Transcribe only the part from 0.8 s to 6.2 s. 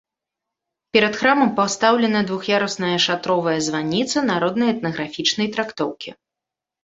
Перад храмам пастаўлена двух'ярусная шатровая званіца народна-этнаграфічнай трактоўкі.